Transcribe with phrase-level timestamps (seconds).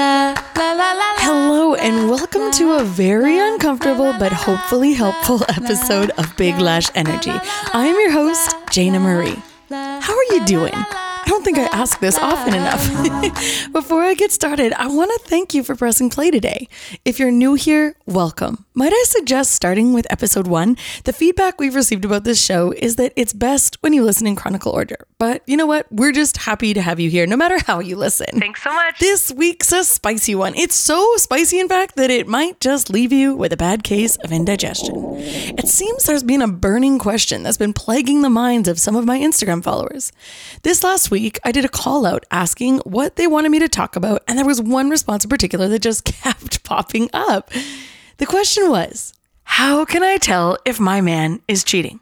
[0.00, 6.34] La, la, la, Hello, and welcome to a very uncomfortable but hopefully helpful episode of
[6.38, 7.32] Big Lash Energy.
[7.74, 9.36] I am your host, Jayna Marie.
[9.68, 10.72] How are you doing?
[11.30, 12.82] I don't think I ask this often enough.
[13.72, 16.66] Before I get started, I want to thank you for pressing play today.
[17.04, 18.66] If you're new here, welcome.
[18.74, 20.76] Might I suggest starting with episode one?
[21.04, 24.34] The feedback we've received about this show is that it's best when you listen in
[24.34, 25.06] chronicle order.
[25.18, 25.86] But you know what?
[25.92, 28.40] We're just happy to have you here, no matter how you listen.
[28.40, 28.98] Thanks so much.
[28.98, 30.56] This week's a spicy one.
[30.56, 34.16] It's so spicy, in fact, that it might just leave you with a bad case
[34.16, 34.96] of indigestion.
[35.16, 39.04] It seems there's been a burning question that's been plaguing the minds of some of
[39.04, 40.10] my Instagram followers.
[40.62, 43.96] This last week, I did a call out asking what they wanted me to talk
[43.96, 47.50] about, and there was one response in particular that just kept popping up.
[48.18, 49.12] The question was
[49.44, 52.00] How can I tell if my man is cheating?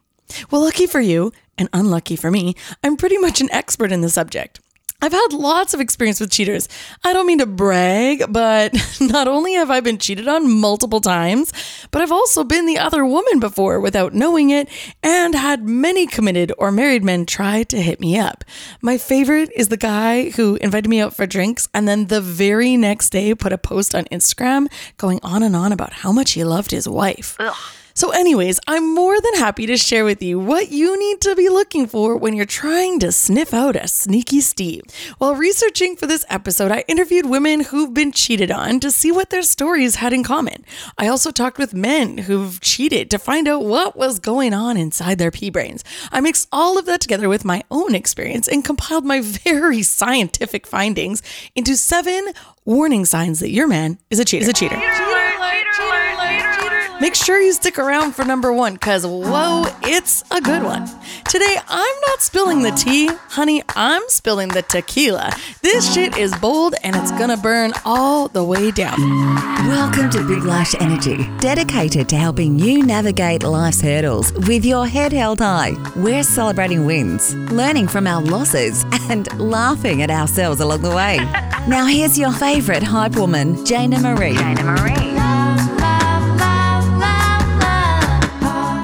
[0.50, 2.54] Well, lucky for you, and unlucky for me,
[2.84, 4.60] I'm pretty much an expert in the subject.
[5.00, 6.68] I've had lots of experience with cheaters.
[7.04, 11.52] I don't mean to brag, but not only have I been cheated on multiple times,
[11.92, 14.68] but I've also been the other woman before without knowing it
[15.00, 18.42] and had many committed or married men try to hit me up.
[18.82, 22.76] My favorite is the guy who invited me out for drinks and then the very
[22.76, 26.42] next day put a post on Instagram going on and on about how much he
[26.42, 27.36] loved his wife.
[27.38, 27.54] Ugh.
[27.98, 31.48] So, anyways, I'm more than happy to share with you what you need to be
[31.48, 34.82] looking for when you're trying to sniff out a sneaky Steve.
[35.18, 39.30] While researching for this episode, I interviewed women who've been cheated on to see what
[39.30, 40.64] their stories had in common.
[40.96, 45.18] I also talked with men who've cheated to find out what was going on inside
[45.18, 45.82] their pea brains.
[46.12, 50.68] I mixed all of that together with my own experience and compiled my very scientific
[50.68, 51.20] findings
[51.56, 52.28] into seven
[52.64, 54.42] warning signs that your man is a cheater.
[54.42, 54.76] Is a cheater.
[54.76, 55.17] Cheater
[57.00, 60.84] Make sure you stick around for number one, because whoa, it's a good one.
[61.26, 65.32] Today, I'm not spilling the tea, honey, I'm spilling the tequila.
[65.62, 68.98] This shit is bold and it's gonna burn all the way down.
[69.68, 75.12] Welcome to Big Lash Energy, dedicated to helping you navigate life's hurdles with your head
[75.12, 75.74] held high.
[75.94, 81.18] We're celebrating wins, learning from our losses, and laughing at ourselves along the way.
[81.68, 84.32] Now, here's your favorite hype woman, Jayna Marie.
[84.34, 85.17] Jayna Marie.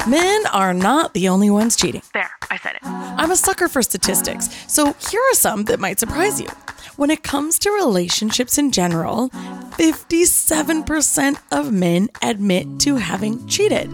[0.07, 2.03] Men are not the only ones cheating.
[2.13, 2.83] There, I said it.
[2.85, 6.49] I'm a sucker for statistics, so here are some that might surprise you.
[6.97, 13.91] When it comes to relationships in general, 57% of men admit to having cheated.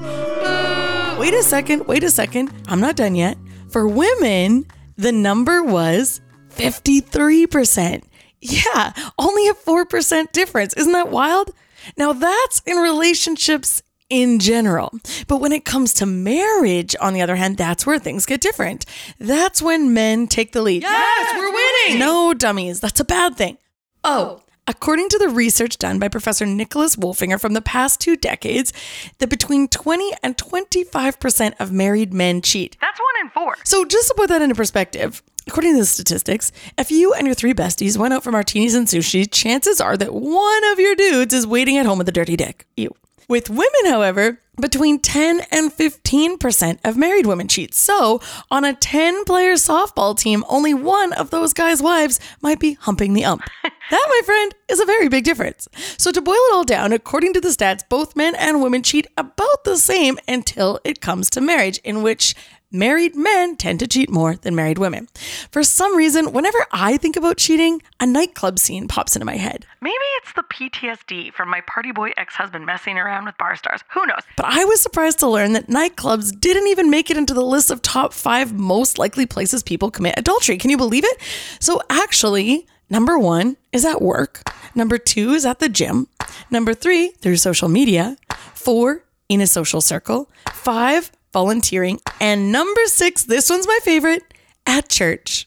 [1.18, 2.50] Wait a second, wait a second.
[2.66, 3.38] I'm not done yet.
[3.70, 4.66] For women,
[4.96, 8.02] the number was 53%.
[8.40, 10.74] Yeah, only a 4% difference.
[10.74, 11.52] Isn't that wild?
[11.96, 14.92] Now, that's in relationships in general.
[15.28, 18.84] But when it comes to marriage, on the other hand, that's where things get different.
[19.18, 20.82] That's when men take the lead.
[20.82, 22.00] Yes, we're winning.
[22.00, 23.56] No, dummies, that's a bad thing.
[24.04, 24.42] Oh.
[24.66, 28.72] According to the research done by Professor Nicholas Wolfinger from the past two decades,
[29.18, 32.76] that between 20 and 25% of married men cheat.
[32.80, 33.56] That's one in four.
[33.64, 37.34] So, just to put that into perspective, according to the statistics, if you and your
[37.34, 41.34] three besties went out for martinis and sushi, chances are that one of your dudes
[41.34, 42.64] is waiting at home with a dirty dick.
[42.76, 42.94] You.
[43.30, 47.74] With women, however, between 10 and 15% of married women cheat.
[47.74, 48.20] So,
[48.50, 53.14] on a 10 player softball team, only one of those guys' wives might be humping
[53.14, 53.42] the ump.
[53.62, 55.68] that, my friend, is a very big difference.
[55.96, 59.06] So, to boil it all down, according to the stats, both men and women cheat
[59.16, 62.34] about the same until it comes to marriage, in which
[62.70, 65.08] married men tend to cheat more than married women.
[65.50, 69.66] For some reason, whenever I think about cheating, a nightclub scene pops into my head.
[69.80, 73.82] Maybe it's the PTSD from my party boy ex husband messing around with bar stars.
[73.92, 74.22] Who knows?
[74.36, 77.70] But I was surprised to learn that nightclubs didn't even make it into the list
[77.70, 80.58] of top five most likely places people commit adultery.
[80.58, 81.18] Can you believe it?
[81.58, 84.42] So actually, number one is at work.
[84.74, 86.06] Number two is at the gym.
[86.50, 88.16] Number three, through social media.
[88.54, 90.28] Four, in a social circle.
[90.52, 92.00] Five, volunteering.
[92.20, 94.22] And number six, this one's my favorite,
[94.66, 95.46] at church.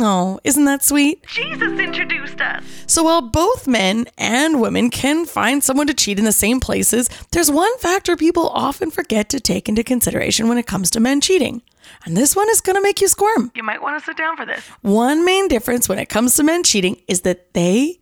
[0.00, 1.24] Oh, isn't that sweet?
[1.26, 2.64] Jesus introduced us.
[2.88, 7.08] So while both men and women can find someone to cheat in the same places,
[7.30, 11.20] there's one factor people often forget to take into consideration when it comes to men
[11.20, 11.62] cheating.
[12.04, 13.52] And this one is going to make you squirm.
[13.54, 14.64] You might want to sit down for this.
[14.82, 18.00] One main difference when it comes to men cheating is that they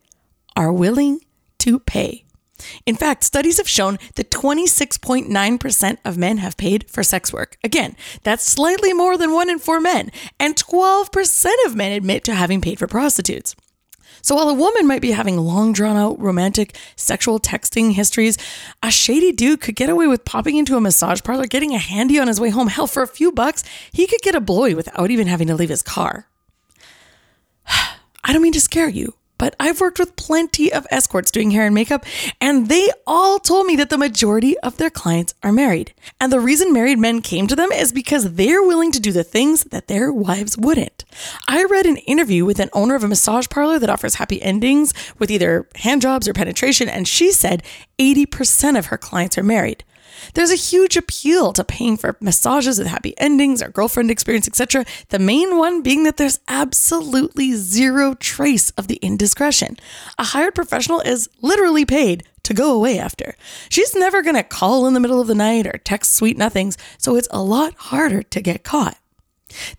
[0.56, 1.20] are willing
[1.58, 2.24] to pay.
[2.86, 7.56] In fact, studies have shown that 26.9% of men have paid for sex work.
[7.64, 12.34] Again, that's slightly more than one in four men, and 12% of men admit to
[12.34, 13.54] having paid for prostitutes.
[14.22, 18.38] So while a woman might be having long drawn out romantic sexual texting histories,
[18.80, 22.20] a shady dude could get away with popping into a massage parlor, getting a handy
[22.20, 22.68] on his way home.
[22.68, 25.70] Hell, for a few bucks, he could get a blowy without even having to leave
[25.70, 26.28] his car.
[27.66, 31.66] I don't mean to scare you, but I've worked with plenty of escorts doing hair
[31.66, 32.06] and makeup,
[32.40, 35.92] and they all told me that the majority of their clients are married.
[36.20, 39.24] And the reason married men came to them is because they're willing to do the
[39.24, 41.04] things that their wives wouldn't.
[41.48, 44.94] I read an interview with an owner of a massage parlor that offers happy endings
[45.18, 47.64] with either hand jobs or penetration, and she said
[47.98, 49.82] 80% of her clients are married.
[50.34, 54.84] There's a huge appeal to paying for massages with happy endings or girlfriend experience, etc.
[55.10, 59.76] The main one being that there's absolutely zero trace of the indiscretion.
[60.18, 63.36] A hired professional is literally paid to go away after.
[63.68, 66.76] She's never going to call in the middle of the night or text sweet nothings,
[66.98, 68.96] so it's a lot harder to get caught.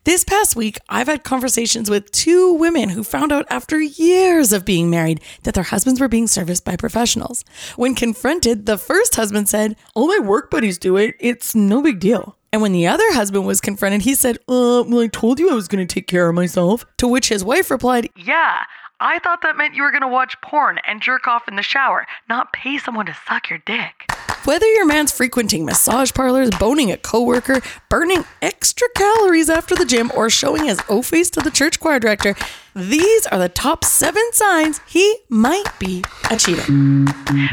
[0.04, 4.66] This past week, I've had conversations with two women who found out after years of
[4.66, 7.44] being married that their husbands were being serviced by professionals.
[7.76, 11.16] When confronted, the first husband said, All my work buddies do it.
[11.20, 12.38] It's no big deal.
[12.52, 15.56] And when the other husband was confronted, he said, Uh, well, I told you I
[15.56, 16.86] was going to take care of myself.
[16.98, 18.64] To which his wife replied, Yeah,
[19.00, 21.64] I thought that meant you were going to watch porn and jerk off in the
[21.64, 24.08] shower, not pay someone to suck your dick.
[24.46, 30.12] Whether your man's frequenting massage parlors, boning a coworker, burning extra calories after the gym,
[30.14, 32.36] or showing his O face to the church choir director,
[32.76, 36.62] these are the top seven signs he might be a cheater.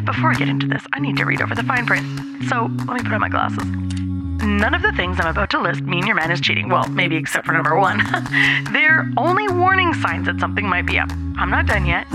[0.05, 2.05] Before I get into this, I need to read over the fine print.
[2.49, 3.63] So let me put on my glasses.
[4.43, 6.71] None of the things I'm about to list mean your man is cheating.
[6.71, 7.99] Well, maybe except for number one.
[8.73, 11.11] They're only warning signs that something might be up.
[11.37, 12.09] I'm not done yet.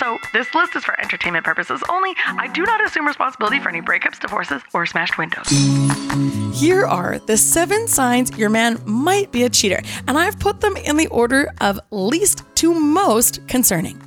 [0.00, 2.14] So, this list is for entertainment purposes only.
[2.26, 5.46] I do not assume responsibility for any breakups, divorces, or smashed windows.
[6.58, 10.74] Here are the seven signs your man might be a cheater, and I've put them
[10.78, 14.00] in the order of least to most concerning.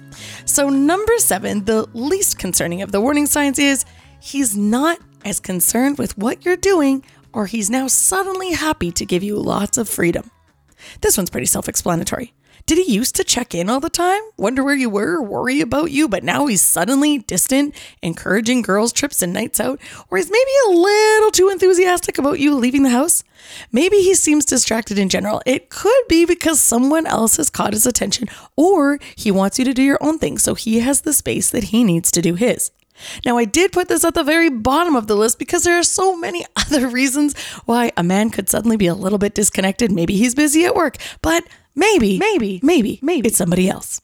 [0.46, 3.86] So, number seven, the least concerning of the warning signs is
[4.20, 9.22] he's not as concerned with what you're doing, or he's now suddenly happy to give
[9.22, 10.32] you lots of freedom.
[11.02, 12.34] This one's pretty self explanatory.
[12.66, 15.92] Did he used to check in all the time, wonder where you were, worry about
[15.92, 19.82] you, but now he's suddenly distant, encouraging girls' trips and nights out?
[20.10, 23.26] Or he's maybe a little too enthusiastic about you leaving the house?
[23.74, 25.42] Maybe he seems distracted in general.
[25.46, 29.74] It could be because someone else has caught his attention, or he wants you to
[29.74, 32.72] do your own thing, so he has the space that he needs to do his.
[33.26, 35.84] Now, I did put this at the very bottom of the list because there are
[35.84, 39.92] so many other reasons why a man could suddenly be a little bit disconnected.
[39.92, 41.44] Maybe he's busy at work, but
[41.76, 44.02] maybe, maybe, maybe, maybe it's somebody else.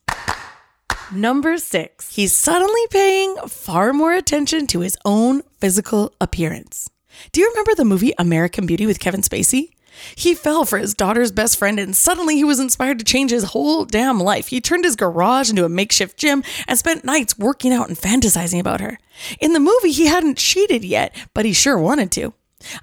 [1.12, 6.90] Number six, he's suddenly paying far more attention to his own physical appearance.
[7.32, 9.72] Do you remember the movie American Beauty with Kevin Spacey?
[10.16, 13.46] He fell for his daughter's best friend and suddenly he was inspired to change his
[13.46, 14.48] whole damn life.
[14.48, 18.60] He turned his garage into a makeshift gym and spent nights working out and fantasizing
[18.60, 18.98] about her.
[19.40, 22.34] In the movie, he hadn't cheated yet, but he sure wanted to.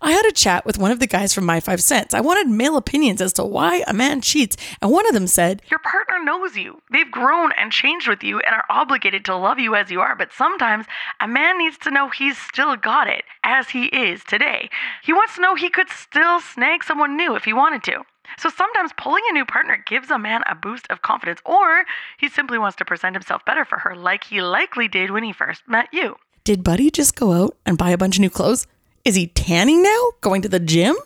[0.00, 2.14] I had a chat with one of the guys from My Five Cents.
[2.14, 5.62] I wanted male opinions as to why a man cheats, and one of them said,
[5.70, 6.80] Your partner knows you.
[6.90, 10.16] They've grown and changed with you and are obligated to love you as you are,
[10.16, 10.86] but sometimes
[11.20, 14.70] a man needs to know he's still got it as he is today.
[15.02, 18.02] He wants to know he could still snag someone new if he wanted to.
[18.38, 21.84] So sometimes pulling a new partner gives a man a boost of confidence, or
[22.18, 25.32] he simply wants to present himself better for her, like he likely did when he
[25.32, 26.16] first met you.
[26.44, 28.66] Did Buddy just go out and buy a bunch of new clothes?
[29.06, 30.10] Is he tanning now?
[30.20, 30.96] Going to the gym?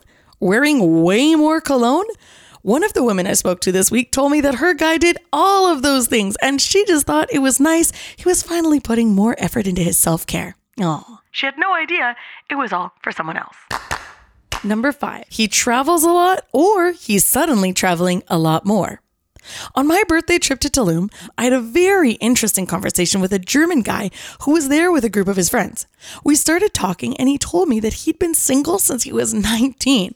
[0.41, 2.07] Wearing way more cologne?
[2.63, 5.19] One of the women I spoke to this week told me that her guy did
[5.35, 9.15] all of those things and she just thought it was nice he was finally putting
[9.15, 10.57] more effort into his self care.
[10.81, 11.21] Aw.
[11.31, 12.17] She had no idea
[12.49, 13.57] it was all for someone else.
[14.65, 19.03] Number five, he travels a lot or he's suddenly traveling a lot more.
[19.75, 23.83] On my birthday trip to Tulum, I had a very interesting conversation with a German
[23.83, 24.11] guy
[24.43, 25.87] who was there with a group of his friends.
[26.25, 30.15] We started talking, and he told me that he'd been single since he was 19.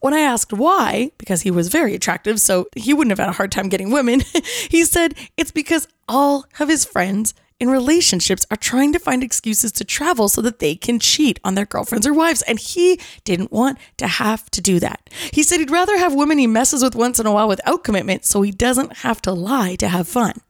[0.00, 3.36] When I asked why, because he was very attractive, so he wouldn't have had a
[3.36, 4.20] hard time getting women,
[4.70, 9.72] he said it's because all of his friends in relationships are trying to find excuses
[9.72, 12.42] to travel so that they can cheat on their girlfriends or wives.
[12.42, 15.08] And he didn't want to have to do that.
[15.32, 18.24] He said he'd rather have women he messes with once in a while without commitment
[18.24, 20.40] so he doesn't have to lie to have fun.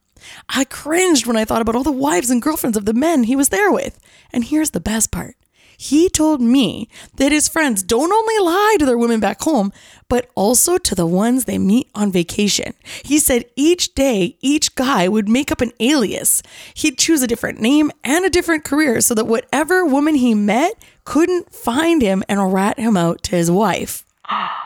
[0.49, 3.37] I cringed when I thought about all the wives and girlfriends of the men he
[3.37, 4.01] was there with.
[4.33, 5.37] And here's the best part
[5.77, 9.73] he told me that his friends don't only lie to their women back home,
[10.09, 12.75] but also to the ones they meet on vacation.
[13.05, 16.43] He said each day, each guy would make up an alias.
[16.75, 20.75] He'd choose a different name and a different career so that whatever woman he met
[21.05, 24.05] couldn't find him and rat him out to his wife.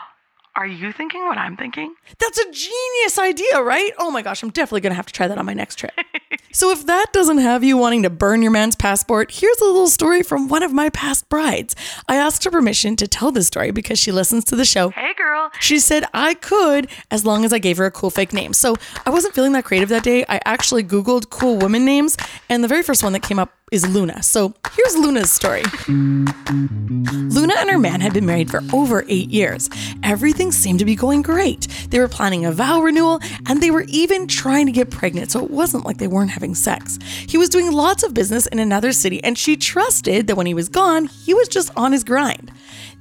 [0.53, 1.95] Are you thinking what I'm thinking?
[2.19, 3.91] That's a genius idea, right?
[3.97, 5.93] Oh my gosh, I'm definitely going to have to try that on my next trip.
[6.51, 9.87] so, if that doesn't have you wanting to burn your man's passport, here's a little
[9.87, 11.73] story from one of my past brides.
[12.09, 14.89] I asked her permission to tell this story because she listens to the show.
[14.89, 15.51] Hey, girl.
[15.61, 18.51] She said I could as long as I gave her a cool fake name.
[18.51, 20.25] So, I wasn't feeling that creative that day.
[20.27, 22.17] I actually Googled cool women names,
[22.49, 24.21] and the very first one that came up is Luna.
[24.21, 25.63] So, here's Luna's story.
[25.87, 29.69] Luna and her man had been married for over eight years.
[30.03, 31.69] Everything seemed to be going great.
[31.89, 35.41] They were planning a vow renewal and they were even trying to get pregnant, so
[35.45, 36.99] it wasn't like they weren't having sex.
[37.01, 40.53] He was doing lots of business in another city and she trusted that when he
[40.53, 42.51] was gone, he was just on his grind.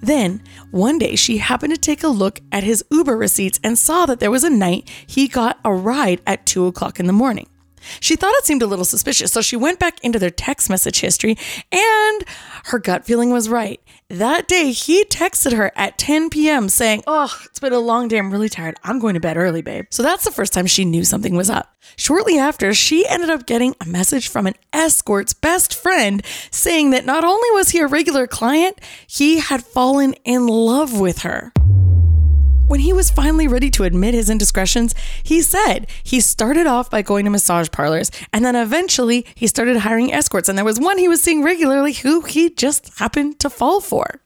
[0.01, 4.07] Then, one day, she happened to take a look at his Uber receipts and saw
[4.07, 7.49] that there was a night he got a ride at 2 o'clock in the morning.
[8.01, 11.01] She thought it seemed a little suspicious, so she went back into their text message
[11.01, 11.37] history,
[11.73, 12.25] and
[12.65, 13.81] her gut feeling was right.
[14.09, 16.69] That day, he texted her at 10 p.m.
[16.69, 18.19] saying, Oh, it's been a long day.
[18.19, 18.77] I'm really tired.
[18.83, 19.87] I'm going to bed early, babe.
[19.91, 21.77] So that's the first time she knew something was up.
[21.97, 27.07] Shortly after, she ended up getting a message from an escort's best friend saying that
[27.07, 31.53] not only was he a regular client, he had fallen in love with her.
[32.71, 37.03] When he was finally ready to admit his indiscretions, he said he started off by
[37.03, 40.49] going to massage parlors and then eventually he started hiring escorts.
[40.49, 44.21] And there was one he was seeing regularly who he just happened to fall for.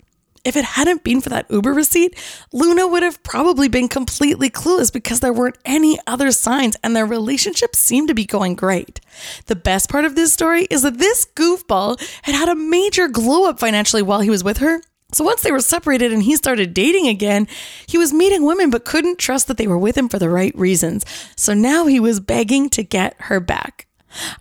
[0.45, 2.19] If it hadn't been for that Uber receipt,
[2.53, 7.07] Luna would have probably been completely clueless because there weren't any other signs and their
[7.07, 9.01] relationship seemed to be going great.
[9.47, 13.49] The best part of this story is that this goofball had had a major glow
[13.49, 14.83] up financially while he was with her
[15.14, 17.47] so once they were separated and he started dating again,
[17.87, 20.54] he was meeting women but couldn't trust that they were with him for the right
[20.56, 21.04] reasons.
[21.37, 23.87] So now he was begging to get her back.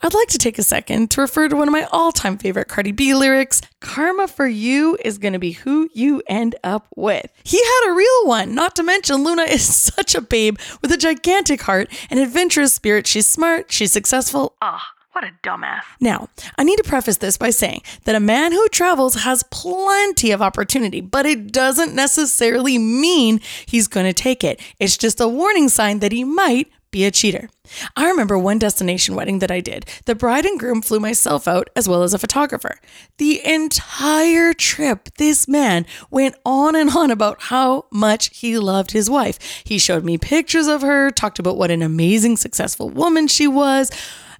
[0.02, 2.68] I'd like to take a second to refer to one of my all time favorite
[2.68, 7.32] Cardi B lyrics Karma for you is going to be who you end up with.
[7.44, 10.98] He had a real one, not to mention Luna is such a babe with a
[10.98, 13.08] gigantic heart and adventurous spirit.
[13.08, 14.56] She's smart, she's successful.
[14.62, 14.82] Ugh.
[15.14, 15.82] What a dumbass.
[16.02, 20.32] Now, I need to preface this by saying that a man who travels has plenty
[20.32, 24.60] of opportunity, but it doesn't necessarily mean he's going to take it.
[24.80, 27.50] It's just a warning sign that he might be a cheater.
[27.96, 29.86] I remember one destination wedding that I did.
[30.06, 32.78] The bride and groom flew myself out as well as a photographer.
[33.18, 39.10] The entire trip, this man went on and on about how much he loved his
[39.10, 39.40] wife.
[39.64, 43.92] He showed me pictures of her, talked about what an amazing, successful woman she was.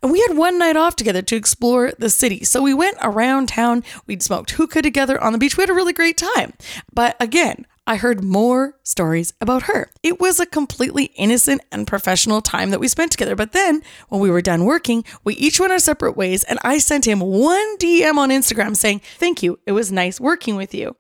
[0.04, 2.44] And we had one night off together to explore the city.
[2.44, 3.86] So we went around town.
[4.06, 5.56] We'd smoked hookah together on the beach.
[5.58, 6.54] We had a really great time.
[6.94, 9.92] But again, I heard more stories about her.
[10.04, 13.36] It was a completely innocent and professional time that we spent together.
[13.36, 16.78] But then, when we were done working, we each went our separate ways, and I
[16.78, 19.60] sent him one DM on Instagram saying, Thank you.
[19.66, 20.96] It was nice working with you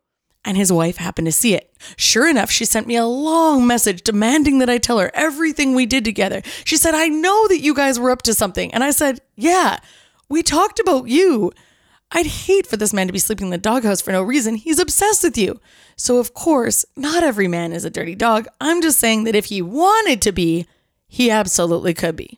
[0.45, 1.73] and his wife happened to see it.
[1.95, 5.85] Sure enough, she sent me a long message demanding that I tell her everything we
[5.85, 6.41] did together.
[6.65, 8.73] She said, I know that you guys were up to something.
[8.73, 9.79] And I said, Yeah,
[10.29, 11.51] we talked about you.
[12.11, 14.55] I'd hate for this man to be sleeping in the doghouse for no reason.
[14.55, 15.59] He's obsessed with you.
[15.95, 18.47] So, of course, not every man is a dirty dog.
[18.61, 20.67] I'm just saying that if he wanted to be,
[21.07, 22.37] he absolutely could be.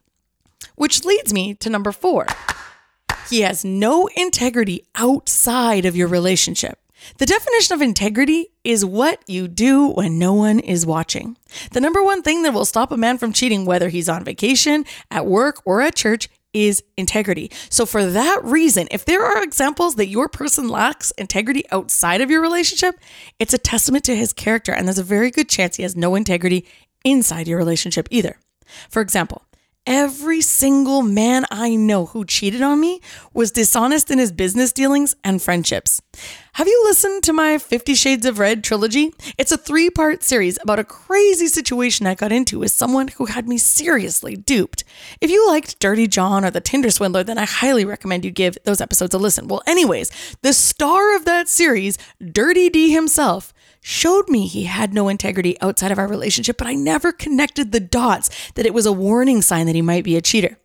[0.76, 2.26] Which leads me to number four.
[3.30, 6.80] He has no integrity outside of your relationship.
[7.18, 11.38] The definition of integrity is what you do when no one is watching.
[11.72, 14.86] The number one thing that will stop a man from cheating, whether he's on vacation,
[15.12, 17.52] at work, or at church, is integrity.
[17.70, 22.32] So, for that reason, if there are examples that your person lacks integrity outside of
[22.32, 22.96] your relationship,
[23.40, 26.16] it's a testament to his character, and there's a very good chance he has no
[26.16, 26.66] integrity
[27.04, 28.40] inside your relationship either.
[28.90, 29.44] For example,
[29.88, 33.02] Every single man I know who cheated on me
[33.36, 36.02] was dishonest in his business dealings and friendships.
[36.54, 39.14] Have you listened to my Fifty Shades of Red trilogy?
[39.38, 43.26] It's a three part series about a crazy situation I got into with someone who
[43.26, 44.84] had me seriously duped.
[45.22, 48.58] If you liked Dirty John or The Tinder Swindler, then I highly recommend you give
[48.64, 49.48] those episodes a listen.
[49.48, 50.10] Well, anyways,
[50.42, 53.54] the star of that series, Dirty D himself,
[53.88, 57.80] showed me he had no integrity outside of our relationship, but I never connected the
[57.80, 60.58] dots that it was a warning sign that he might be a cheater.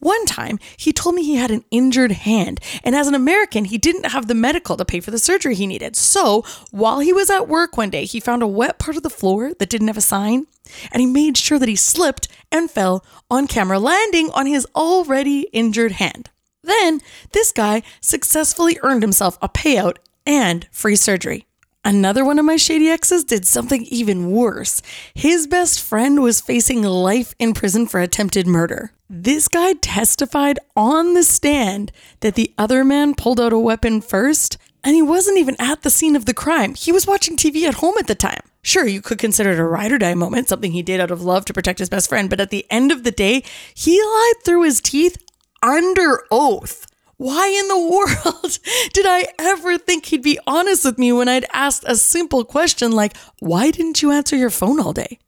[0.00, 3.78] One time, he told me he had an injured hand, and as an American, he
[3.78, 5.94] didn't have the medical to pay for the surgery he needed.
[5.94, 9.08] So, while he was at work one day, he found a wet part of the
[9.08, 10.48] floor that didn't have a sign,
[10.90, 15.42] and he made sure that he slipped and fell on camera, landing on his already
[15.52, 16.30] injured hand.
[16.64, 17.00] Then,
[17.30, 21.46] this guy successfully earned himself a payout and free surgery.
[21.84, 24.80] Another one of my shady exes did something even worse.
[25.14, 28.92] His best friend was facing life in prison for attempted murder.
[29.10, 34.56] This guy testified on the stand that the other man pulled out a weapon first
[34.86, 36.74] And he wasn't even at the scene of the crime.
[36.74, 38.42] He was watching TV at home at the time.
[38.62, 41.22] Sure, you could consider it a ride or die moment, something he did out of
[41.22, 43.42] love to protect his best friend, but at the end of the day,
[43.74, 45.16] he lied through his teeth
[45.62, 46.86] under oath.
[47.16, 47.78] Why in the
[48.34, 48.58] world
[48.92, 52.92] did I ever think he'd be honest with me when I'd asked a simple question
[52.92, 55.18] like, Why didn't you answer your phone all day?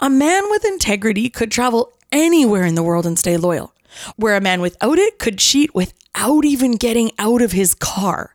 [0.00, 3.74] A man with integrity could travel anywhere in the world and stay loyal,
[4.16, 8.34] where a man without it could cheat without even getting out of his car.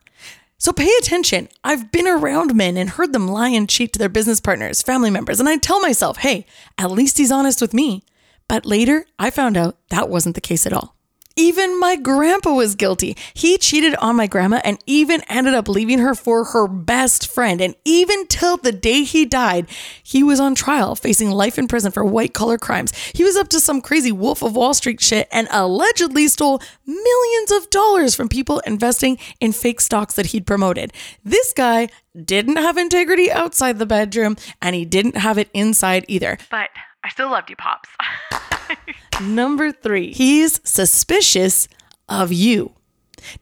[0.58, 1.48] So pay attention.
[1.64, 5.10] I've been around men and heard them lie and cheat to their business partners, family
[5.10, 6.44] members, and I tell myself, hey,
[6.76, 8.04] at least he's honest with me.
[8.46, 10.96] But later, I found out that wasn't the case at all.
[11.40, 13.16] Even my grandpa was guilty.
[13.32, 17.62] He cheated on my grandma and even ended up leaving her for her best friend.
[17.62, 19.66] And even till the day he died,
[20.02, 22.94] he was on trial facing life in prison for white collar crimes.
[23.14, 27.50] He was up to some crazy Wolf of Wall Street shit and allegedly stole millions
[27.52, 30.92] of dollars from people investing in fake stocks that he'd promoted.
[31.24, 31.88] This guy
[32.22, 36.36] didn't have integrity outside the bedroom and he didn't have it inside either.
[36.50, 36.68] But
[37.02, 37.88] I still loved you, Pops.
[39.20, 41.68] Number three, he's suspicious
[42.08, 42.72] of you.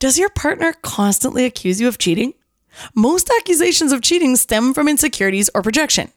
[0.01, 2.35] Does your partner constantly accuse you of cheating?
[2.95, 6.11] Most accusations of cheating stem from insecurities or projection.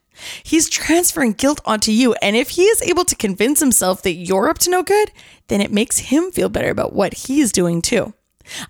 [0.43, 4.49] He's transferring guilt onto you, and if he is able to convince himself that you're
[4.49, 5.11] up to no good,
[5.47, 8.13] then it makes him feel better about what he's doing too.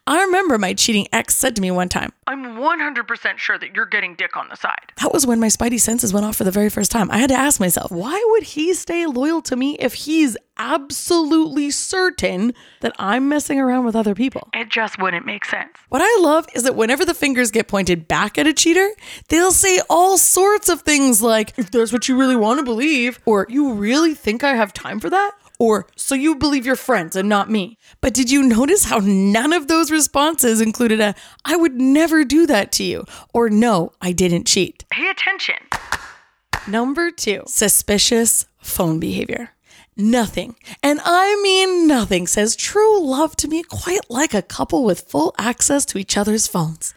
[0.08, 3.86] I remember my cheating ex said to me one time, I'm 100% sure that you're
[3.86, 4.92] getting dick on the side.
[5.02, 7.12] that was when my spidey senses went off for the very first time.
[7.12, 11.72] I had to ask myself, why would he stay loyal to me if he's absolutely
[11.72, 14.48] certain that I'm messing around with other people?
[14.54, 15.72] It just wouldn't make sense.
[15.90, 18.90] What I love is that whenever the fingers get pointed back at a cheater,
[19.30, 23.20] they'll say all sorts of things like, if that's what you really want to believe,
[23.26, 25.32] or you really think I have time for that?
[25.62, 27.78] Or, so you believe your friends and not me.
[28.02, 31.14] But did you notice how none of those responses included a,
[31.46, 34.86] I would never do that to you, or no, I didn't cheat?
[34.90, 35.58] Pay attention.
[36.68, 39.52] Number two, suspicious phone behavior.
[39.96, 45.02] Nothing, and I mean nothing, says true love to me quite like a couple with
[45.02, 46.96] full access to each other's phones.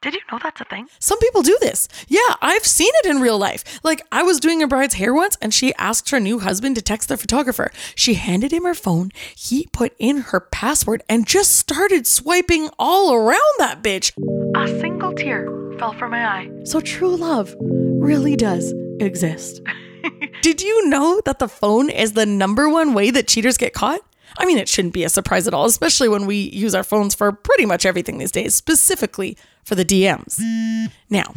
[0.00, 0.86] Did you know that's a thing?
[1.00, 1.88] Some people do this.
[2.06, 3.80] Yeah, I've seen it in real life.
[3.82, 6.82] Like, I was doing a bride's hair once and she asked her new husband to
[6.82, 7.72] text the photographer.
[7.96, 13.12] She handed him her phone, he put in her password, and just started swiping all
[13.12, 14.12] around that bitch.
[14.56, 15.46] A single tear
[15.78, 16.50] fell from my eye.
[16.64, 19.60] So, true love really does exist.
[20.42, 24.00] Did you know that the phone is the number one way that cheaters get caught?
[24.36, 27.14] I mean, it shouldn't be a surprise at all, especially when we use our phones
[27.14, 29.36] for pretty much everything these days, specifically
[29.68, 30.40] for the DMs.
[31.10, 31.32] Now,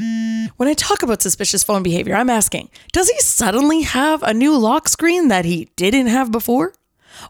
[0.56, 4.58] when I talk about suspicious phone behavior, I'm asking does he suddenly have a new
[4.58, 6.74] lock screen that he didn't have before?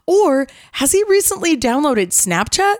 [0.06, 2.76] Or has he recently downloaded Snapchat?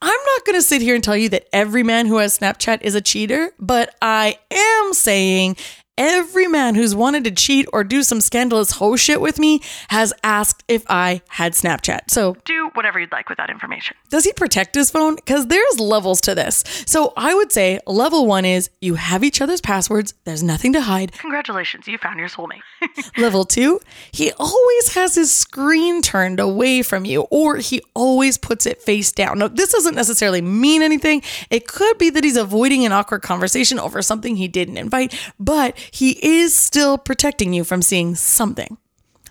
[0.00, 2.82] I'm not going to sit here and tell you that every man who has Snapchat
[2.82, 5.56] is a cheater, but I am saying
[5.98, 10.14] every man who's wanted to cheat or do some scandalous hoe shit with me has
[10.24, 12.10] asked if I had Snapchat.
[12.10, 13.96] So, Do whatever you'd like with that information.
[14.08, 15.16] does he protect his phone?
[15.16, 16.62] Because there's levels to this.
[16.86, 20.80] So, I would say level one is you have each other's passwords, there's nothing to
[20.82, 21.12] hide.
[21.12, 22.60] Congratulations, you found your soulmate.
[23.18, 23.80] Level two,
[24.12, 29.10] he always has his screen turned away from you, or he always puts it face
[29.10, 29.40] down.
[29.40, 31.22] Now, this doesn't necessarily mean anything.
[31.50, 35.76] It could be that he's avoiding an awkward conversation over something he didn't invite, but
[35.90, 38.78] he is still protecting you from seeing something.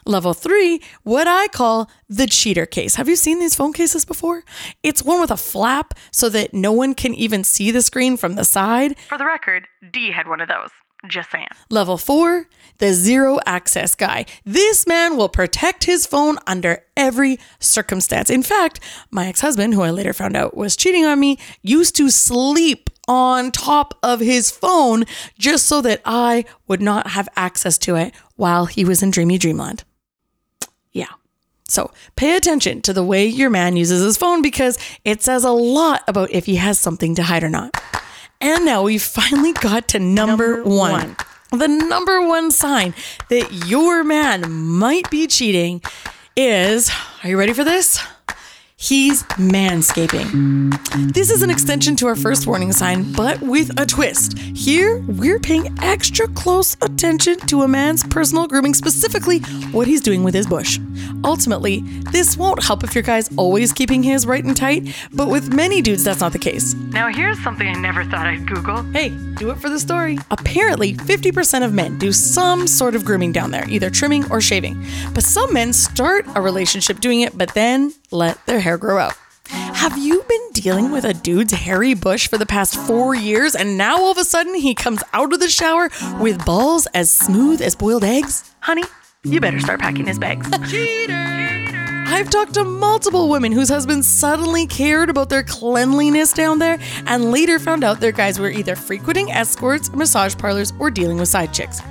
[0.06, 2.96] Level three, what I call the cheater case.
[2.96, 4.43] Have you seen these phone cases before?
[4.82, 8.36] It's one with a flap so that no one can even see the screen from
[8.36, 8.98] the side.
[9.10, 10.70] For the record, D had one of those.
[11.08, 11.48] Just saying.
[11.70, 12.48] Level four,
[12.80, 14.26] the zero access guy.
[14.46, 18.30] This man will protect his phone under every circumstance.
[18.30, 18.80] In fact,
[19.12, 22.89] my ex husband, who I later found out was cheating on me, used to sleep
[23.08, 25.06] on top of his phone
[25.38, 29.38] just so that I would not have access to it while he was in dreamy
[29.38, 29.84] dreamland.
[30.91, 31.13] Yeah.
[31.67, 35.52] So pay attention to the way your man uses his phone because it says a
[35.52, 37.76] lot about if he has something to hide or not.
[38.39, 41.15] And now we finally got to number, one.
[41.52, 42.93] The number one sign
[43.30, 45.82] that your man might be cheating
[46.36, 46.91] is
[47.24, 48.00] are you ready for this?
[48.80, 50.72] He's manscaping.
[51.12, 54.38] This is an extension to our first warning sign, but with a twist.
[54.38, 59.40] Here, we're paying extra close attention to a man's personal grooming, specifically
[59.72, 60.78] what he's doing with his bush.
[61.24, 61.80] Ultimately,
[62.12, 65.82] this won't help if your guy's always keeping his right and tight, but with many
[65.82, 66.76] dudes, that's not the case.
[66.76, 68.84] Now, here's something I never thought I'd Google.
[68.94, 70.20] Hey, do it for the story.
[70.30, 74.86] Apparently, 50% of men do some sort of grooming down there, either trimming or shaving.
[75.16, 79.13] But some men start a relationship doing it, but then let their hair grow out.
[79.50, 83.78] Have you been dealing with a dude's hairy bush for the past four years and
[83.78, 85.89] now all of a sudden he comes out of the shower
[86.20, 88.54] with balls as smooth as boiled eggs?
[88.60, 88.84] Honey,
[89.24, 90.50] you better start packing his bags.
[92.10, 97.32] I've talked to multiple women whose husbands suddenly cared about their cleanliness down there and
[97.32, 101.54] later found out their guys were either frequenting escorts, massage parlors, or dealing with side
[101.54, 101.82] chicks.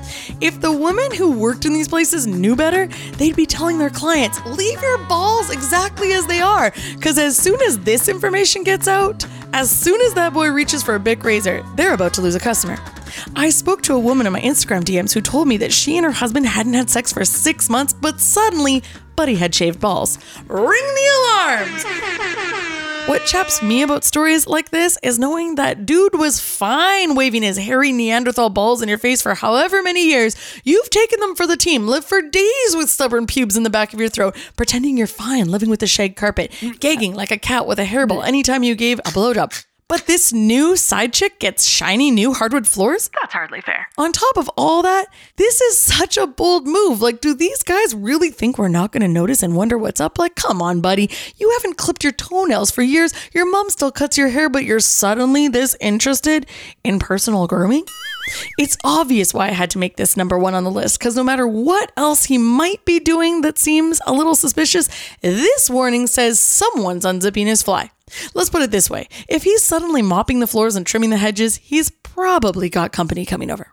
[0.40, 2.87] If the women who worked in these places knew better,
[3.18, 6.72] they'd be telling their clients, leave your balls exactly as they are.
[6.94, 10.94] Because as soon as this information gets out, as soon as that boy reaches for
[10.94, 12.79] a Bic razor, they're about to lose a customer.
[13.35, 16.05] I spoke to a woman on my Instagram DMs who told me that she and
[16.05, 18.83] her husband hadn't had sex for six months, but suddenly
[19.16, 20.18] Buddy had shaved balls.
[20.46, 21.85] Ring the alarms!
[23.09, 27.57] What chaps me about stories like this is knowing that dude was fine waving his
[27.57, 30.37] hairy Neanderthal balls in your face for however many years.
[30.64, 33.94] You've taken them for the team, lived for days with stubborn pubes in the back
[33.94, 37.66] of your throat, pretending you're fine living with the shag carpet, gagging like a cat
[37.66, 39.64] with a hairball anytime you gave a blowjob.
[39.88, 43.09] But this new side chick gets shiny new hardwood floors?
[43.20, 43.87] That's hardly fair.
[43.96, 47.01] On top of all that, this is such a bold move.
[47.01, 50.18] Like, do these guys really think we're not going to notice and wonder what's up?
[50.18, 51.09] Like, come on, buddy.
[51.37, 53.14] You haven't clipped your toenails for years.
[53.33, 56.46] Your mom still cuts your hair, but you're suddenly this interested
[56.83, 57.85] in personal grooming?
[58.59, 61.25] It's obvious why I had to make this number one on the list, because no
[61.25, 64.89] matter what else he might be doing that seems a little suspicious,
[65.21, 67.91] this warning says someone's unzipping his fly.
[68.35, 71.57] Let's put it this way if he's suddenly mopping the floors and trimming the hedges,
[71.57, 73.73] he's probably got company coming over.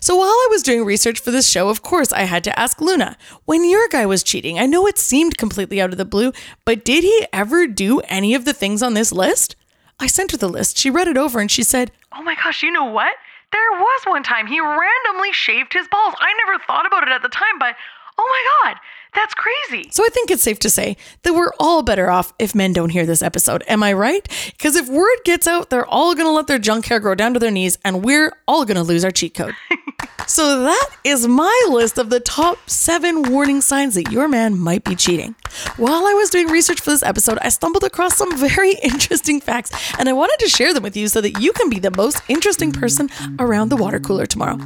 [0.00, 2.80] So while I was doing research for this show, of course, I had to ask
[2.80, 6.32] Luna, when your guy was cheating, I know it seemed completely out of the blue,
[6.64, 9.56] but did he ever do any of the things on this list?
[10.00, 10.76] I sent her the list.
[10.78, 13.14] She read it over and she said, Oh my gosh, you know what?
[13.52, 16.14] There was one time he randomly shaved his balls.
[16.18, 17.76] I never thought about it at the time, but
[18.18, 18.26] oh
[18.64, 18.80] my God,
[19.14, 19.88] that's crazy.
[19.90, 22.90] So I think it's safe to say that we're all better off if men don't
[22.90, 23.64] hear this episode.
[23.66, 24.26] Am I right?
[24.52, 27.34] Because if word gets out, they're all going to let their junk hair grow down
[27.34, 29.54] to their knees and we're all going to lose our cheat code.
[30.26, 34.84] so that is my list of the top seven warning signs that your man might
[34.84, 35.34] be cheating.
[35.76, 39.70] While I was doing research for this episode, I stumbled across some very interesting facts
[39.98, 42.22] and I wanted to share them with you so that you can be the most
[42.28, 44.58] interesting person around the water cooler tomorrow.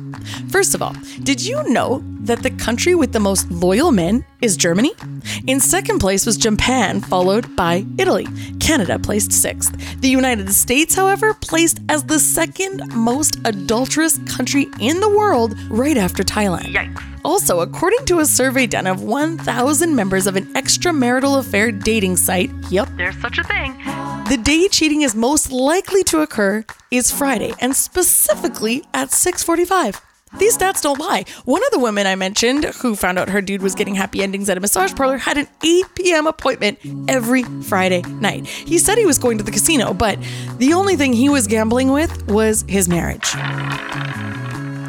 [0.48, 4.56] First of all, did you know that the country with the most loyal men is
[4.56, 4.92] Germany.
[5.46, 8.26] In second place was Japan, followed by Italy.
[8.60, 10.00] Canada placed sixth.
[10.00, 15.96] The United States, however, placed as the second most adulterous country in the world, right
[15.96, 16.74] after Thailand.
[16.74, 17.02] Yikes.
[17.24, 22.50] Also, according to a survey done of 1,000 members of an extramarital affair dating site,
[22.70, 23.72] yep, There's such a thing.
[24.28, 30.00] the day cheating is most likely to occur is Friday, and specifically at 6:45.
[30.38, 31.24] These stats don't lie.
[31.44, 34.48] One of the women I mentioned who found out her dude was getting happy endings
[34.48, 36.26] at a massage parlor had an 8 p.m.
[36.26, 38.46] appointment every Friday night.
[38.46, 40.18] He said he was going to the casino, but
[40.58, 43.34] the only thing he was gambling with was his marriage.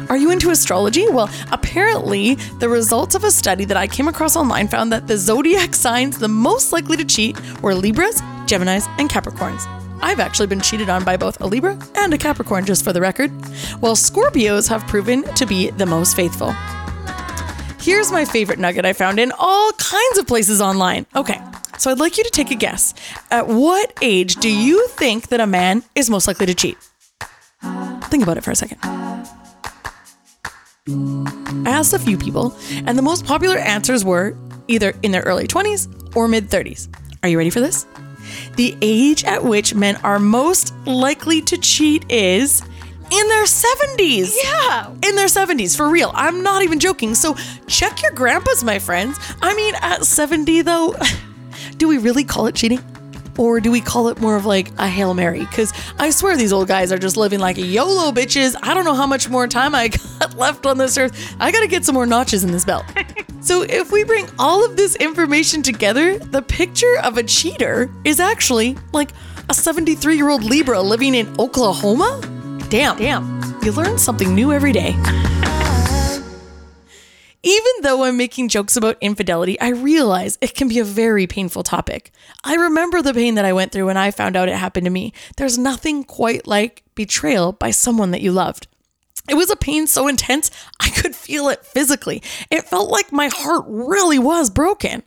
[0.08, 1.08] Are you into astrology?
[1.08, 5.16] Well, apparently, the results of a study that I came across online found that the
[5.16, 9.75] zodiac signs the most likely to cheat were Libras, Geminis, and Capricorns.
[10.00, 13.00] I've actually been cheated on by both a Libra and a Capricorn, just for the
[13.00, 13.30] record,
[13.80, 16.54] while Scorpios have proven to be the most faithful.
[17.80, 21.06] Here's my favorite nugget I found in all kinds of places online.
[21.14, 21.40] Okay,
[21.78, 22.94] so I'd like you to take a guess.
[23.30, 26.76] At what age do you think that a man is most likely to cheat?
[28.04, 28.78] Think about it for a second.
[30.88, 32.56] I asked a few people,
[32.86, 34.36] and the most popular answers were
[34.68, 36.88] either in their early 20s or mid 30s.
[37.22, 37.86] Are you ready for this?
[38.56, 42.62] The age at which men are most likely to cheat is
[43.10, 44.34] in their 70s.
[44.42, 44.90] Yeah.
[45.02, 46.10] In their 70s, for real.
[46.14, 47.14] I'm not even joking.
[47.14, 49.18] So check your grandpas, my friends.
[49.42, 50.96] I mean, at 70, though,
[51.76, 52.80] do we really call it cheating?
[53.38, 55.40] Or do we call it more of like a Hail Mary?
[55.40, 58.56] Because I swear these old guys are just living like YOLO bitches.
[58.62, 59.88] I don't know how much more time I
[60.20, 61.36] got left on this earth.
[61.38, 62.84] I gotta get some more notches in this belt.
[63.40, 68.18] so, if we bring all of this information together, the picture of a cheater is
[68.18, 69.10] actually like
[69.48, 72.20] a 73 year old Libra living in Oklahoma?
[72.68, 73.58] Damn, damn.
[73.62, 74.96] You learn something new every day.
[77.42, 81.62] Even though I'm making jokes about infidelity, I realize it can be a very painful
[81.62, 82.10] topic.
[82.42, 84.90] I remember the pain that I went through when I found out it happened to
[84.90, 85.12] me.
[85.36, 88.66] There's nothing quite like betrayal by someone that you loved.
[89.28, 92.22] It was a pain so intense, I could feel it physically.
[92.50, 95.02] It felt like my heart really was broken.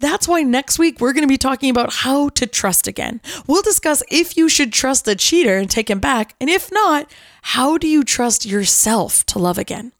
[0.00, 3.20] That's why next week we're going to be talking about how to trust again.
[3.46, 7.10] We'll discuss if you should trust the cheater and take him back, and if not,
[7.42, 9.92] how do you trust yourself to love again?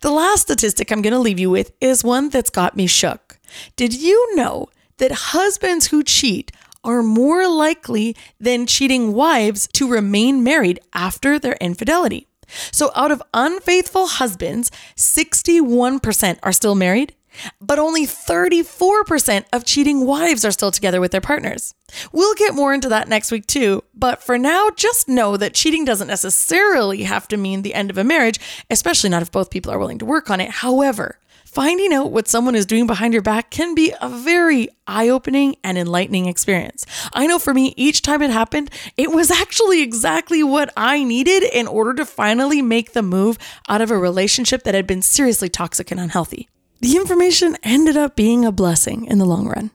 [0.00, 3.38] The last statistic I'm going to leave you with is one that's got me shook.
[3.76, 6.50] Did you know that husbands who cheat
[6.86, 12.28] are more likely than cheating wives to remain married after their infidelity.
[12.72, 17.14] So, out of unfaithful husbands, 61% are still married,
[17.60, 21.74] but only 34% of cheating wives are still together with their partners.
[22.12, 25.84] We'll get more into that next week too, but for now, just know that cheating
[25.84, 29.72] doesn't necessarily have to mean the end of a marriage, especially not if both people
[29.72, 30.50] are willing to work on it.
[30.50, 31.18] However,
[31.56, 35.56] finding out what someone is doing behind your back can be a very eye opening
[35.64, 36.84] and enlightening experience.
[37.14, 41.44] I know for me, each time it happened, it was actually exactly what I needed
[41.44, 43.38] in order to finally make the move
[43.70, 46.46] out of a relationship that had been seriously toxic and unhealthy.
[46.82, 49.70] The information ended up being a blessing in the long run.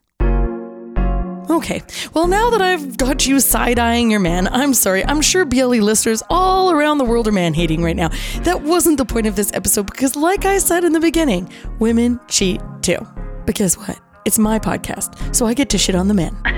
[1.52, 1.84] Okay,
[2.14, 5.06] well, now that I've got you side eyeing your man, I'm sorry.
[5.06, 8.10] I'm sure BLE listeners all around the world are man hating right now.
[8.44, 12.22] That wasn't the point of this episode because, like I said in the beginning, women
[12.30, 13.06] cheat too.
[13.46, 14.00] But guess what?
[14.24, 16.36] It's my podcast, so I get to shit on the men.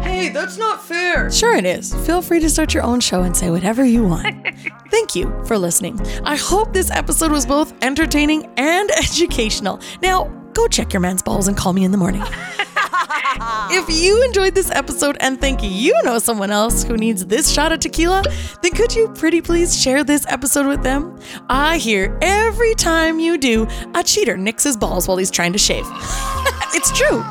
[0.00, 1.30] Hey, that's not fair.
[1.30, 1.92] Sure, it is.
[2.06, 4.24] Feel free to start your own show and say whatever you want.
[4.90, 6.00] Thank you for listening.
[6.24, 9.80] I hope this episode was both entertaining and educational.
[10.00, 10.24] Now,
[10.54, 12.22] go check your man's balls and call me in the morning.
[13.70, 17.72] If you enjoyed this episode and think you know someone else who needs this shot
[17.72, 18.22] of tequila,
[18.62, 21.18] then could you pretty please share this episode with them?
[21.48, 25.58] I hear every time you do, a cheater nicks his balls while he's trying to
[25.58, 25.84] shave.
[26.74, 27.22] it's true.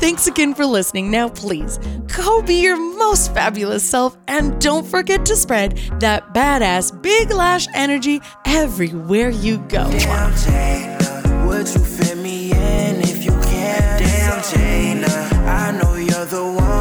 [0.00, 1.10] Thanks again for listening.
[1.10, 1.78] Now, please
[2.16, 7.66] go be your most fabulous self and don't forget to spread that badass big lash
[7.74, 9.88] energy everywhere you go.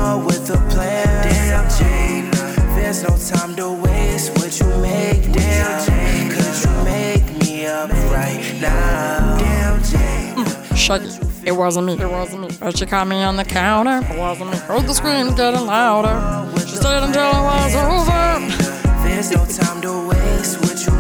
[0.04, 1.08] One with the plan.
[1.28, 4.30] Damn, Jada, there's no time to waste.
[4.38, 6.32] Would you make damn?
[6.34, 9.38] Could you make me up right now?
[9.40, 10.36] Damn, Jada.
[10.36, 11.14] Mm, shut it.
[11.46, 11.94] It wasn't me.
[11.94, 12.50] It wasn't me.
[12.60, 14.00] But she caught me on the counter.
[14.14, 14.58] It wasn't me.
[14.58, 16.16] Heard the screams getting louder.
[16.60, 18.24] She stayed until it was over.
[19.04, 20.60] There's no time to waste.
[20.62, 20.93] Would you